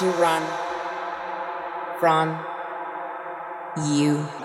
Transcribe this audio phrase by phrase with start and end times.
[0.00, 0.42] You run
[2.00, 2.38] from
[3.86, 4.41] you.